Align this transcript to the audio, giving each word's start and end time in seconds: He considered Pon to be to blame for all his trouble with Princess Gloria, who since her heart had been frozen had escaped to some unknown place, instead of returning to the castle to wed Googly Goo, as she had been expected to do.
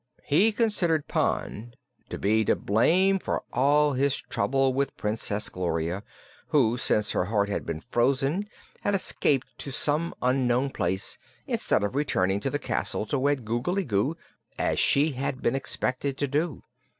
He 0.23 0.51
considered 0.51 1.07
Pon 1.07 1.75
to 2.09 2.17
be 2.17 2.43
to 2.45 2.55
blame 2.55 3.19
for 3.19 3.43
all 3.53 3.93
his 3.93 4.15
trouble 4.17 4.73
with 4.73 4.97
Princess 4.97 5.47
Gloria, 5.47 6.01
who 6.47 6.75
since 6.79 7.11
her 7.11 7.25
heart 7.25 7.49
had 7.49 7.67
been 7.67 7.81
frozen 7.81 8.49
had 8.81 8.95
escaped 8.95 9.45
to 9.59 9.69
some 9.69 10.15
unknown 10.19 10.71
place, 10.71 11.19
instead 11.45 11.83
of 11.83 11.93
returning 11.93 12.39
to 12.39 12.49
the 12.49 12.57
castle 12.57 13.05
to 13.05 13.19
wed 13.19 13.45
Googly 13.45 13.85
Goo, 13.85 14.17
as 14.57 14.79
she 14.79 15.11
had 15.11 15.43
been 15.43 15.53
expected 15.55 16.17
to 16.17 16.27
do. 16.27 16.63